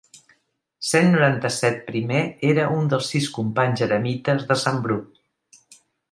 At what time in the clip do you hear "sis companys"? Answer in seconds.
3.15-3.83